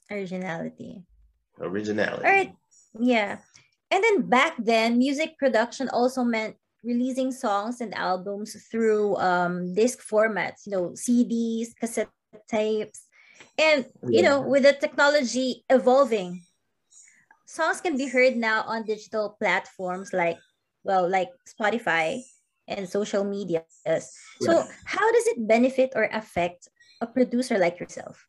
[0.10, 1.04] Originality.
[1.60, 2.26] Originality.
[2.26, 2.54] All right.
[3.00, 3.38] Yeah.
[3.92, 10.00] And then back then, music production also meant releasing songs and albums through um, disc
[10.08, 12.10] formats, you know, CDs, cassette
[12.48, 13.06] tapes.
[13.58, 16.42] And, you know, with the technology evolving,
[17.46, 20.38] songs can be heard now on digital platforms like,
[20.84, 22.22] well, like Spotify
[22.68, 23.64] and social media.
[24.40, 26.70] So, how does it benefit or affect
[27.02, 28.26] a producer like yourself?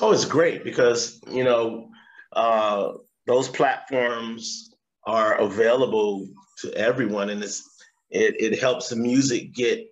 [0.00, 1.90] Oh, it's great because, you know,
[2.32, 2.92] uh,
[3.26, 4.74] those platforms
[5.06, 6.26] are available
[6.58, 7.62] to everyone and it's,
[8.10, 9.86] it, it helps the music get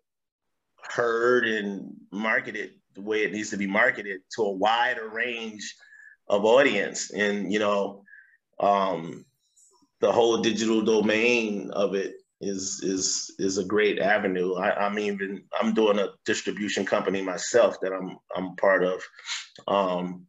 [0.91, 5.75] heard and marketed the way it needs to be marketed to a wider range
[6.29, 7.11] of audience.
[7.13, 8.05] And, you know,
[8.61, 9.25] um,
[10.01, 14.55] the whole digital domain of it is is is a great avenue.
[14.55, 19.03] I, I'm even I'm doing a distribution company myself that I'm I'm part of.
[19.67, 20.27] Um,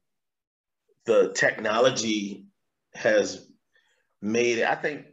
[1.05, 2.45] the technology
[2.93, 3.47] has
[4.21, 4.67] made it.
[4.67, 5.05] I think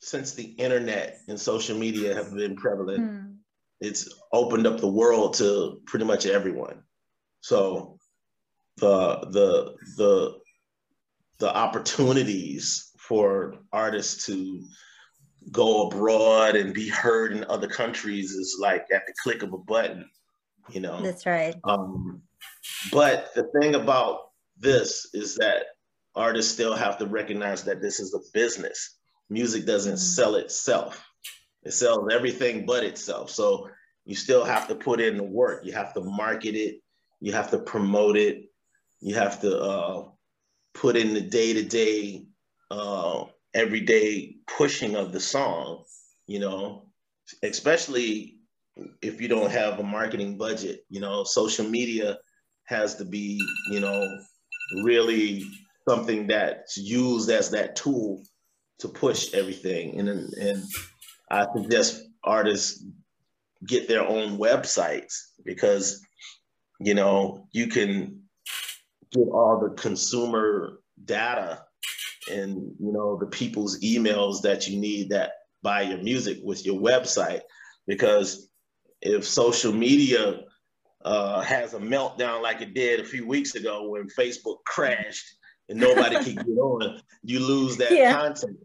[0.00, 3.27] since the internet and social media have been prevalent, hmm
[3.80, 6.82] it's opened up the world to pretty much everyone.
[7.40, 7.98] So
[8.76, 10.38] the the the
[11.38, 14.62] the opportunities for artists to
[15.52, 19.58] go abroad and be heard in other countries is like at the click of a
[19.58, 20.08] button,
[20.68, 21.00] you know.
[21.00, 21.54] That's right.
[21.64, 22.22] Um,
[22.92, 25.66] but the thing about this is that
[26.14, 28.98] artists still have to recognize that this is a business.
[29.30, 29.98] Music doesn't mm-hmm.
[29.98, 31.07] sell itself.
[31.64, 33.30] It sells everything but itself.
[33.30, 33.68] So
[34.04, 35.64] you still have to put in the work.
[35.64, 36.80] You have to market it.
[37.20, 38.50] You have to promote it.
[39.00, 40.04] You have to uh,
[40.74, 42.26] put in the day to day,
[43.54, 45.84] everyday pushing of the song.
[46.26, 46.90] You know,
[47.42, 48.38] especially
[49.02, 50.84] if you don't have a marketing budget.
[50.88, 52.18] You know, social media
[52.64, 53.40] has to be,
[53.70, 54.04] you know,
[54.84, 55.44] really
[55.88, 58.22] something that's used as that tool
[58.78, 59.98] to push everything.
[59.98, 60.64] And and
[61.30, 62.84] I suggest artists
[63.66, 65.14] get their own websites
[65.44, 66.00] because
[66.80, 68.22] you know you can
[69.10, 71.64] get all the consumer data
[72.30, 76.80] and you know the people's emails that you need that buy your music with your
[76.80, 77.40] website
[77.86, 78.48] because
[79.00, 80.40] if social media
[81.04, 85.24] uh, has a meltdown like it did a few weeks ago when Facebook crashed
[85.68, 88.12] and nobody could get on, you lose that yeah.
[88.12, 88.56] content.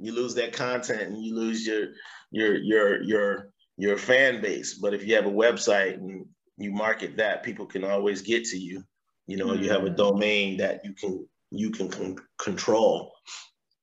[0.00, 1.88] You lose that content and you lose your
[2.30, 4.74] your your your your fan base.
[4.74, 6.26] But if you have a website and
[6.58, 8.82] you market that, people can always get to you.
[9.26, 9.62] You know, mm-hmm.
[9.62, 9.96] you have a mm.
[9.96, 13.12] domain that you can you can con- control.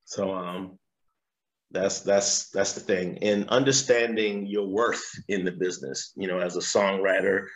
[0.05, 0.77] So um,
[1.71, 3.17] that's that's that's the thing.
[3.21, 7.47] And understanding your worth in the business, you know, as a songwriter,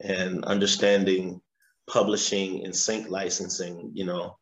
[0.00, 1.40] and understanding
[1.88, 4.36] publishing and sync licensing, you know,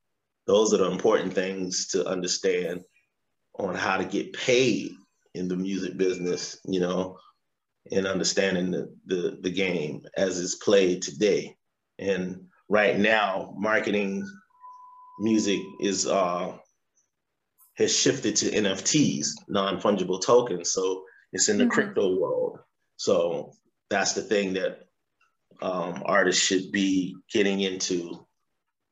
[0.47, 2.83] those are the important things to understand
[3.59, 4.93] on how to get paid
[5.35, 7.19] in the music business, you know,
[7.91, 11.57] and understanding the, the, the game as it's played today.
[11.99, 14.29] And right now, marketing
[15.21, 16.57] music is uh,
[17.77, 20.73] has shifted to NFTs, non-fungible tokens.
[20.73, 21.73] So it's in the mm-hmm.
[21.73, 22.59] crypto world.
[22.97, 23.53] So
[23.91, 24.81] that's the thing that
[25.61, 28.27] um, artists should be getting into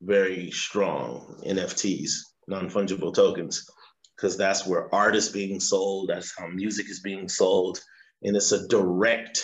[0.00, 2.10] very strong NFTs,
[2.48, 3.68] non-fungible tokens,
[4.16, 6.08] because that's where art is being sold.
[6.08, 7.80] That's how music is being sold
[8.22, 9.42] and it's a direct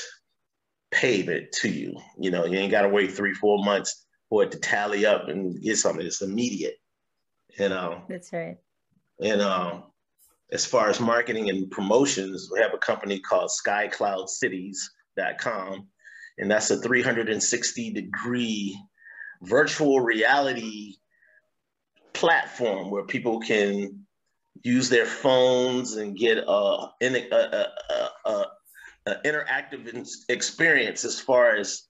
[0.90, 1.94] payment to you.
[2.18, 5.28] You know, you ain't got to wait three, four months for it to tally up
[5.28, 6.06] and get something.
[6.06, 6.76] It's immediate.
[7.58, 8.02] You know.
[8.08, 8.58] That's right.
[9.20, 9.82] And um,
[10.52, 15.88] as far as marketing and promotions, we have a company called SkyCloudCities.com,
[16.38, 18.80] and that's a 360 degree
[19.42, 20.94] virtual reality
[22.12, 24.06] platform where people can
[24.62, 27.66] use their phones and get a, a,
[28.26, 28.46] a, a,
[29.24, 31.84] interactive experience as far as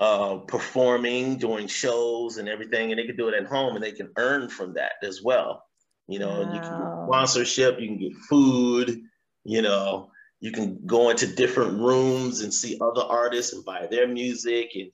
[0.00, 3.92] uh, performing, doing shows and everything, and they can do it at home and they
[3.92, 5.64] can earn from that as well.
[6.06, 6.54] You know, wow.
[6.54, 9.00] you can get sponsorship, you can get food,
[9.44, 14.06] you know, you can go into different rooms and see other artists and buy their
[14.06, 14.92] music and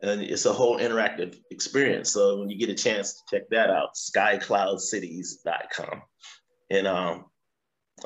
[0.00, 2.12] and it's a whole interactive experience.
[2.12, 6.02] So when you get a chance to check that out, skycloudcities.com.
[6.70, 7.26] And um,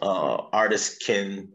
[0.01, 1.49] uh, artists can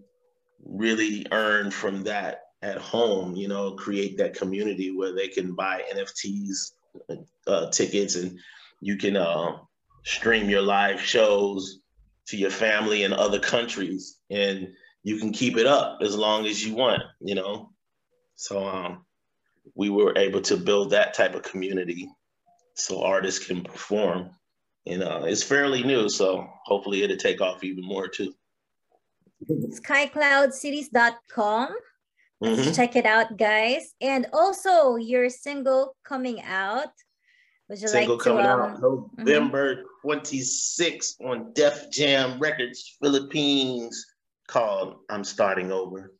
[0.65, 5.84] really earn from that at home, you know, create that community where they can buy
[5.93, 6.72] NFTs
[7.48, 8.38] uh, tickets and
[8.82, 9.58] you can uh,
[10.04, 11.80] stream your live shows
[12.28, 14.67] to your family in other countries and
[15.04, 17.72] you can keep it up as long as you want, you know.
[18.36, 19.06] So um,
[19.76, 22.10] we were able to build that type of community
[22.74, 24.32] so artists can perform.
[24.88, 28.34] And uh, it's fairly new, so hopefully it'll take off even more too
[29.50, 31.76] skycloudcities.com.
[32.43, 32.71] Mm-hmm.
[32.71, 33.93] Check it out, guys.
[34.02, 36.89] And also your single coming out.
[37.69, 38.80] Would you single like to, coming um, out
[39.17, 40.10] November mm-hmm.
[40.10, 44.06] 26th on Def Jam Records, Philippines,
[44.47, 46.13] called I'm Starting Over.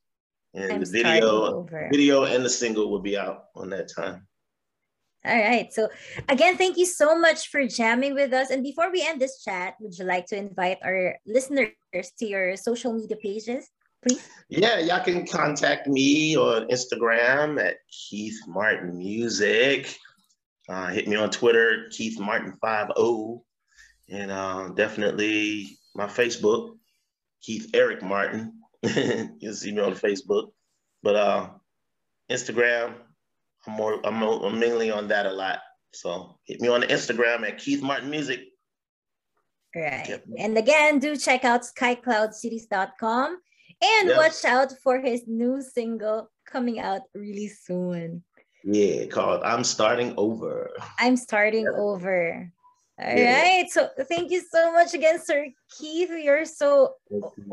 [0.54, 4.27] And I'm the video, video and the single will be out on that time.
[5.26, 5.72] All right.
[5.74, 5.90] So
[6.30, 8.50] again, thank you so much for jamming with us.
[8.50, 11.72] And before we end this chat, would you like to invite our listeners
[12.20, 13.70] to your social media pages,
[14.08, 14.28] please?
[14.50, 19.98] Yeah, y'all can contact me on Instagram at Keith Martin Music.
[20.70, 23.42] Uh, hit me on Twitter, Keith Martin 50.
[24.10, 26.78] And uh, definitely my Facebook,
[27.42, 28.62] Keith Eric Martin.
[29.40, 30.52] You'll see me on Facebook.
[31.04, 31.50] But uh,
[32.30, 32.94] Instagram,
[33.68, 35.60] I'm more I'm, I'm mainly on that a lot.
[35.94, 38.42] So hit me on the Instagram at Keith Martin Music.
[39.76, 40.06] Right.
[40.08, 40.24] Yep.
[40.38, 43.38] And again, do check out skycloudcities.com
[43.82, 44.18] and yep.
[44.18, 48.24] watch out for his new single coming out really soon.
[48.64, 50.72] Yeah, called I'm Starting Over.
[51.00, 51.74] I'm Starting yep.
[51.76, 52.52] Over.
[53.00, 53.42] All yeah.
[53.42, 53.70] right.
[53.70, 55.48] So thank you so much again, Sir
[55.78, 56.10] Keith.
[56.10, 56.96] You're so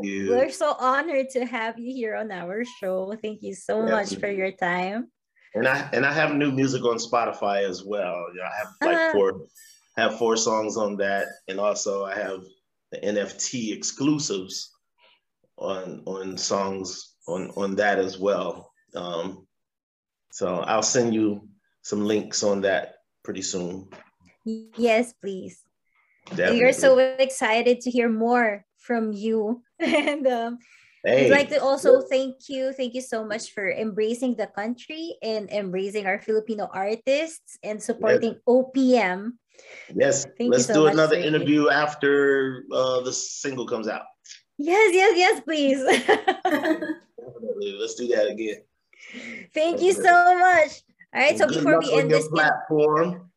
[0.01, 0.31] you.
[0.31, 3.15] we're so honored to have you here on our show.
[3.21, 5.11] Thank you so much for your time
[5.55, 8.27] and I and I have new music on Spotify as well.
[8.33, 9.11] You know, I have like uh-huh.
[9.13, 9.47] four
[9.97, 12.41] have four songs on that, and also I have
[12.91, 14.71] the NFT exclusives
[15.57, 18.71] on on songs on on that as well.
[18.95, 19.47] Um,
[20.31, 21.47] so I'll send you
[21.81, 23.87] some links on that pretty soon.
[24.45, 25.61] Yes, please.
[26.29, 26.59] Definitely.
[26.59, 29.61] We're so excited to hear more from you.
[29.79, 30.57] and um,
[31.05, 32.73] Hey, I'd like to also thank you.
[32.73, 38.41] Thank you so much for embracing the country and embracing our Filipino artists and supporting
[38.49, 39.37] OPM.
[39.93, 44.09] yes, Thank let's so do another interview after uh, the single comes out.
[44.57, 45.77] Yes, yes, yes, please.
[45.85, 47.77] Definitely.
[47.77, 48.65] Let's do that again.
[49.53, 50.09] thank you so
[50.41, 50.81] much.
[51.13, 53.29] All right, so Good before we end this, platform.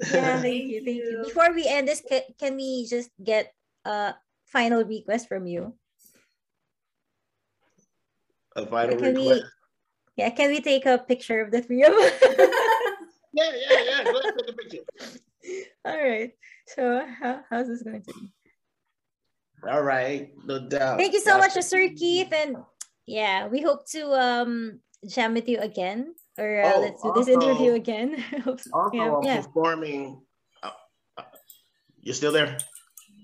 [0.00, 1.22] yeah, thank you, thank you.
[1.28, 2.00] Before we end this,
[2.40, 3.52] can we just get
[3.84, 4.14] a
[4.48, 5.76] final request from you?
[8.56, 9.42] A final Can we-
[10.16, 12.12] Yeah, can we take a picture of the three of us?
[13.34, 14.00] Yeah, yeah, yeah.
[14.12, 14.84] Ahead, take a picture.
[15.86, 16.32] All right.
[16.68, 18.28] So how, how's this going to be?
[19.66, 20.98] All right, no doubt.
[20.98, 22.30] Thank you so much, Sir Keith.
[22.30, 22.56] And
[23.06, 26.12] yeah, we hope to um jam with you again.
[26.36, 28.20] Or uh, Oh, let's do this interview again.
[28.46, 29.40] Also, yeah, I'm yeah.
[29.40, 30.20] performing.
[30.62, 30.70] uh,
[31.16, 31.22] uh,
[32.02, 32.58] you're still there?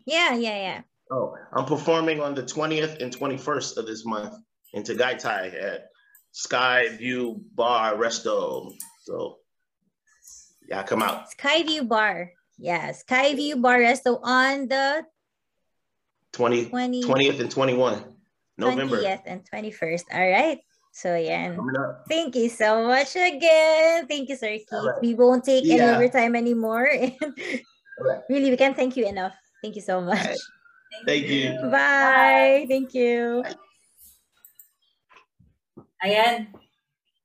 [0.07, 0.81] yeah, yeah, yeah.
[1.13, 4.33] Oh, I'm performing on the 20th and 21st of this month
[4.73, 5.89] in Tagaytay at
[6.33, 8.73] Sky View Bar Resto.
[9.05, 9.39] So,
[10.69, 11.27] yeah, come out.
[11.37, 12.33] Skyview Bar.
[12.59, 15.05] Yeah, Skyview Bar Resto on the
[16.33, 18.05] 20, 20, 20th and 21
[18.59, 19.01] November.
[19.01, 20.05] 20th and 21st.
[20.13, 20.59] All right.
[20.93, 21.57] So yeah.
[22.09, 24.07] Thank you so much again.
[24.09, 24.67] Thank you, Sir Keith.
[24.73, 25.01] Alright.
[25.01, 25.95] We won't take any Yeah.
[25.95, 26.91] overtime anymore.
[26.91, 28.23] Alright.
[28.29, 29.35] really, we can't thank you enough.
[29.63, 30.19] Thank you so much.
[30.19, 30.39] Alright.
[31.07, 31.59] Thank you.
[31.71, 32.67] Bye.
[32.69, 33.45] Thank you.
[36.03, 36.55] Ayan.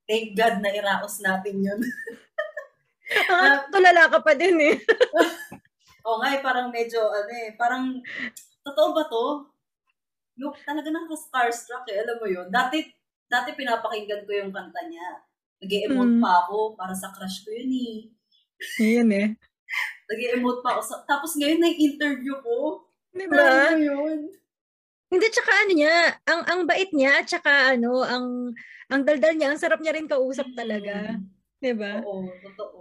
[0.09, 1.82] Thank God na iraos natin yun.
[3.30, 4.76] Ah, tulala ka pa din eh.
[6.07, 7.99] o nga eh, parang medyo, ano eh, parang,
[8.65, 9.26] totoo ba to?
[10.39, 12.47] Yung talaga nakaka-starstruck eh, alam mo yun.
[12.49, 12.82] Dati,
[13.30, 15.19] dati pinapakinggan ko yung kanta niya.
[15.61, 16.24] Nag-emote Mm.
[16.24, 17.95] pa ako para sa crush ko yun eh.
[18.82, 19.28] Yan eh.
[20.09, 20.82] Nag-emote pa ako.
[20.82, 22.88] Sa, tapos ngayon na-interview ko.
[23.13, 23.78] Di Alam ba?
[23.78, 24.19] mo yun?
[25.14, 25.95] Hindi, tsaka ano niya,
[26.26, 28.49] ang, ang bait niya, tsaka ano, ang,
[28.89, 31.14] ang daldal niya, ang sarap niya rin kausap talaga.
[31.14, 31.30] Mm.
[31.61, 32.01] Di ba?
[32.01, 32.80] Oo, totoo.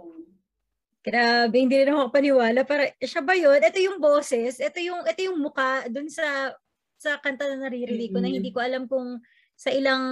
[1.03, 2.65] Grabe, hindi rin ako paniwala.
[2.65, 3.61] Para, siya ba yun?
[3.61, 6.57] Ito yung boses, ito yung, ito yung muka dun sa,
[6.97, 8.39] sa kanta na naririnig ko na Mm-mm.
[8.41, 9.21] hindi ko alam kung
[9.53, 10.03] sa ilang,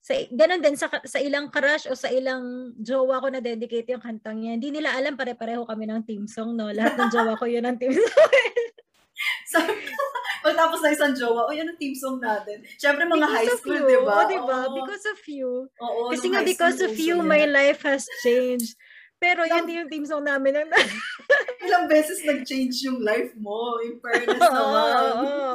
[0.00, 4.00] sa, ganun din, sa, sa ilang crush o sa ilang jowa ko na dedicate yung
[4.00, 4.56] kantang yan.
[4.56, 6.72] Hindi nila alam, pare-pareho kami ng team song, no?
[6.72, 7.92] Lahat ng jowa ko yun ang team
[9.52, 9.68] song.
[10.42, 12.66] So, pagtapos na isang jowa, o yan ang team song natin.
[12.74, 14.12] Siyempre mga high Because of school, di ba?
[14.12, 14.58] oh, di ba?
[14.66, 14.74] Oo.
[14.74, 15.50] Because of you.
[15.78, 17.30] Oo, Kasi nga, high because of you, yan.
[17.30, 18.74] my life has changed.
[19.16, 20.66] Pero yun din yung team song namin.
[20.66, 20.70] Ang
[21.62, 23.78] Ilang beses nag-change yung life mo.
[23.86, 25.14] In fairness Oo, naman.
[25.14, 25.52] oo.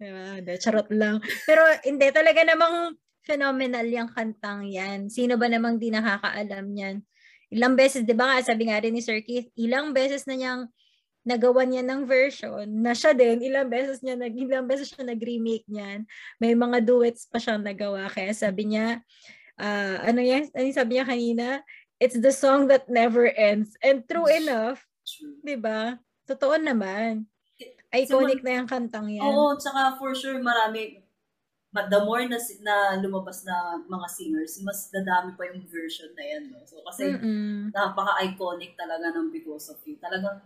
[0.00, 0.24] Diba?
[0.40, 1.20] Hindi, charot lang.
[1.44, 2.96] Pero hindi, talaga namang
[3.28, 5.12] phenomenal yung kantang yan.
[5.12, 6.96] Sino ba namang di nakakaalam yan?
[7.52, 10.72] Ilang beses, di ba nga, sabi nga rin ni Sir Keith, ilang beses na niyang
[11.28, 15.68] nagawa niya ng version na siya din, ilang beses niya, nag, ilang beses siya nag-remake
[15.68, 16.08] niyan.
[16.40, 18.08] May mga duets pa siyang nagawa.
[18.08, 19.04] Kaya sabi niya,
[19.60, 21.46] ah, ano yan, ano sabi niya kanina?
[22.00, 23.76] It's the song that never ends.
[23.84, 25.36] And true enough, True.
[25.44, 26.00] di ba?
[26.24, 27.28] Totoo naman.
[27.92, 29.28] Iconic na yung kantang yan.
[29.28, 31.02] Oo, tsaka for sure marami,
[31.74, 36.24] but the more na, na lumabas na mga singers, mas dadami pa yung version na
[36.24, 36.42] yan.
[36.54, 36.62] No?
[36.64, 37.74] So, kasi Mm-mm.
[37.74, 39.98] napaka-iconic talaga ng Because of You.
[39.98, 40.38] Talagang,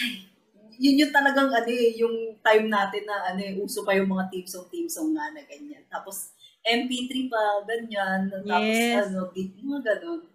[0.00, 0.32] ay,
[0.80, 4.32] yun yung talagang ano eh, yung time natin na ano eh, uso pa yung mga
[4.32, 5.84] team song, team song nga na ganyan.
[5.86, 6.32] Tapos,
[6.62, 8.30] MP3 pa, ganyan.
[8.30, 9.10] Tapos, Yes.
[9.10, 10.26] ano, beat, mga ganun.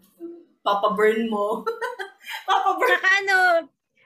[0.61, 1.63] Papa-burn mo.
[2.49, 2.91] Papa-burn.
[2.91, 3.35] Saka ano,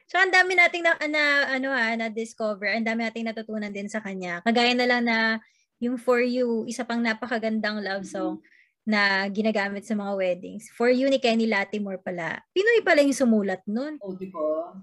[0.06, 3.90] saka ang dami nating na, na ano ha, na discover, ang dami nating natutunan din
[3.90, 4.46] sa kanya.
[4.46, 5.18] Kagaya na lang na
[5.82, 8.46] yung For You, isa pang napakagandang love song
[8.86, 10.70] na ginagamit sa mga weddings.
[10.74, 12.42] For You ni Kenny Latimore pala.
[12.54, 13.98] Pinoy pala yung sumulat nun.
[14.02, 14.78] O, di ba?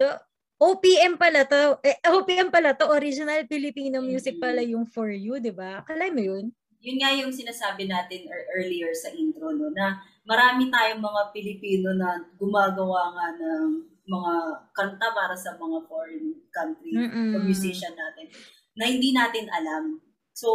[0.59, 1.79] OPM pala to.
[1.81, 2.91] Eh, OPM pala to.
[2.91, 4.43] Original Filipino music Mhm.
[4.43, 5.87] pala yung For You, di ba?
[5.87, 6.51] Kalay mo yun?
[6.79, 11.91] yun nga yung sinasabi natin ear- earlier sa intro, no, na marami tayong mga Pilipino
[11.91, 13.67] na gumagawa nga ng
[14.07, 14.35] mga
[14.73, 17.35] kanta para sa mga foreign country Mm-mm.
[17.35, 18.31] o musician natin
[18.79, 19.99] na hindi natin alam.
[20.31, 20.49] So,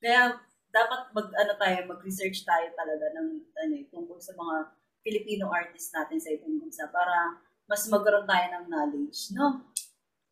[0.00, 0.40] kaya
[0.72, 4.74] dapat mag ano tayo, mag-research tayo talaga ng ano, eh, tungkol sa mga
[5.04, 7.36] Filipino artists natin sa ibang bansa para
[7.70, 9.62] mas magkaroon tayo ng knowledge, no?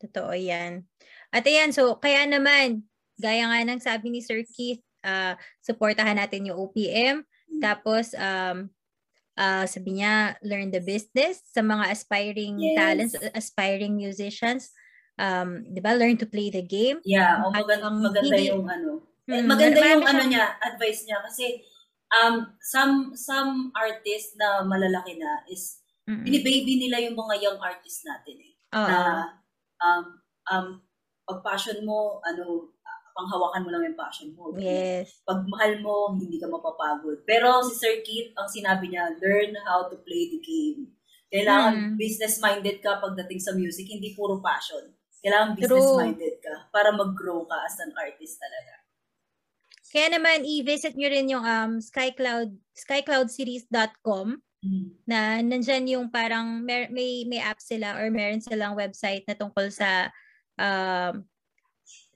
[0.03, 0.83] Totoo yan.
[1.31, 2.83] At ayan, so kaya naman,
[3.15, 7.23] gaya nga ng sabi ni Sir Keith, ah supportahan natin yung OPM.
[7.63, 8.67] Tapos, um,
[9.39, 12.75] ah sabi niya, learn the business sa mga aspiring Yes.
[12.75, 14.71] talents, aspiring musicians.
[15.19, 17.03] um, 'di ba, learn to play the game.
[17.03, 19.03] Yeah, o maganda, maganda hindi, yung ano.
[19.27, 21.59] Mm, maganda yung ano niya, advice niya kasi
[22.09, 28.01] um some some artists na malalaki na is mm binibaby nila yung mga young artists
[28.01, 28.53] natin eh.
[28.73, 28.89] Uh-huh.
[28.89, 28.99] Na
[29.77, 30.05] um
[30.49, 30.67] um
[31.29, 32.73] pag passion mo, ano,
[33.13, 34.49] panghawakan mo lang yung passion mo.
[34.57, 35.21] Yes.
[35.21, 37.21] Pag mahal mo, hindi ka mapapagod.
[37.27, 40.95] Pero si Sir Keith, ang sinabi niya, learn how to play the game.
[41.29, 41.95] Kailangan mm.
[42.01, 44.89] business-minded ka pagdating sa music, hindi puro passion.
[45.21, 48.73] Kailangan business-minded ka para mag-grow ka as an artist talaga.
[49.89, 54.41] Kaya naman, i-visit nyo rin yung um, skycloud, skycloudseries.com.
[55.07, 59.71] na nandyan yung parang may, may, may app sila or meron silang website na tungkol
[59.71, 60.11] sa
[60.59, 61.23] um,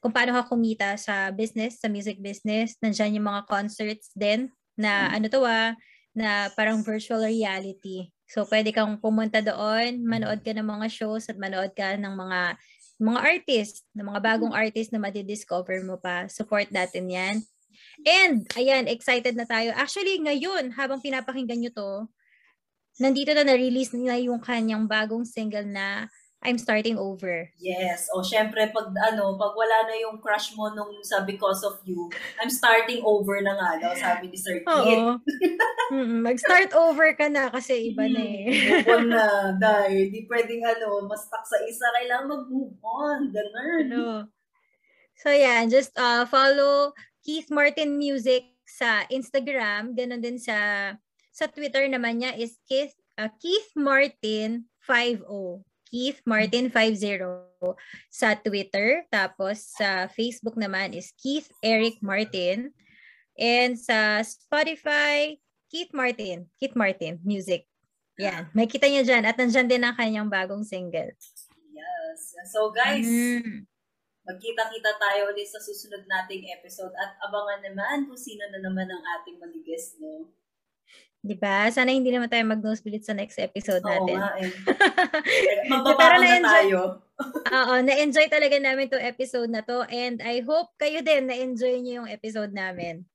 [0.03, 2.75] kung paano ka kumita sa business, sa music business.
[2.83, 5.11] Nandiyan yung mga concerts din na mm.
[5.15, 5.71] ano to ah,
[6.11, 8.11] na parang virtual reality.
[8.27, 12.59] So pwede kang pumunta doon, manood ka ng mga shows at manood ka ng mga
[12.99, 14.59] mga artist, ng mga bagong mm.
[14.59, 16.27] artist na madi-discover mo pa.
[16.27, 17.35] Support natin 'yan.
[18.03, 19.71] And ayan, excited na tayo.
[19.71, 21.91] Actually, ngayon habang pinapakinggan niyo to,
[23.01, 26.09] nandito na na-release nila yung kanyang bagong single na
[26.43, 27.47] I'm starting over.
[27.55, 28.11] Yes.
[28.11, 32.11] O syempre pag ano, pag wala na yung crush mo nung sa because of you,
[32.43, 34.99] I'm starting over na nga daw, sabi ni Sir Kit.
[36.27, 38.45] Mag-start over ka na kasi iba na eh.
[38.51, 39.25] move on na,
[39.55, 43.31] dahil di pwedeng ano, mas stuck sa isa, kailangan mag-move on.
[43.31, 43.87] Ganun.
[43.87, 44.03] Ano.
[45.23, 46.91] So yeah, just uh, follow
[47.23, 50.91] Keith Martin Music sa Instagram, ganun din sa
[51.33, 55.65] sa Twitter naman niya is Keith uh, Keith Martin 50.
[55.89, 57.53] Keith Martin 50
[58.09, 59.05] sa Twitter.
[59.09, 62.73] Tapos sa Facebook naman is Keith Eric Martin.
[63.37, 65.37] And sa Spotify,
[65.69, 66.49] Keith Martin.
[66.61, 67.65] Keith Martin Music.
[68.21, 68.49] Yan.
[68.53, 69.25] May kita niyo dyan.
[69.25, 71.13] At nandyan din ang kanyang bagong single.
[71.73, 72.19] Yes.
[72.53, 73.65] So guys, mm.
[74.25, 79.01] magkita-kita tayo ulit sa susunod nating episode at abangan naman kung sino na naman ang
[79.17, 80.29] ating mga guest, no?
[81.23, 81.71] Di ba?
[81.71, 84.19] Sana hindi naman tayo mag-nosebleed sa next episode natin.
[84.19, 84.51] Oo nga eh.
[85.71, 86.79] Magbabaka na tayo.
[87.47, 92.03] Oo, na-enjoy talaga namin to episode na to and I hope kayo din na-enjoy niyo
[92.03, 93.07] yung episode namin.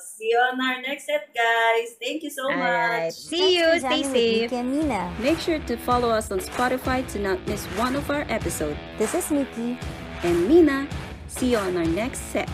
[0.00, 2.00] See you on our next set, guys.
[2.00, 3.12] Thank you so All much.
[3.12, 3.12] Right.
[3.12, 3.68] See you.
[3.84, 4.50] Stay safe.
[5.20, 8.80] Make sure to follow us on Spotify to not miss one of our episodes.
[8.96, 9.78] This is Nikki.
[10.24, 10.88] And Mina.
[11.28, 12.48] See you on our next set.